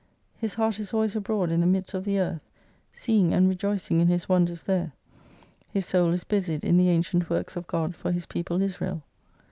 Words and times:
His 0.35 0.55
heart 0.55 0.79
is 0.79 0.95
always 0.95 1.15
abroad 1.15 1.51
in 1.51 1.61
the 1.61 1.67
midst 1.67 1.93
of 1.93 2.05
the 2.05 2.17
earth; 2.19 2.49
seeing 2.91 3.33
and 3.33 3.47
rejoicing 3.47 3.99
in 3.99 4.07
His 4.07 4.27
wonders 4.27 4.63
there. 4.63 4.93
His 5.69 5.85
soul 5.85 6.11
is 6.11 6.23
busied 6.23 6.63
in 6.63 6.77
the 6.77 6.89
ancient 6.89 7.29
works 7.29 7.55
of 7.55 7.67
God 7.67 7.93
for 7.95 8.11
His 8.11 8.25
people 8.25 8.63
Israel. 8.63 9.03